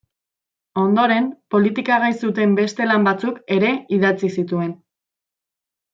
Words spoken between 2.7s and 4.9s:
lan batzuk ere idatzi zituen.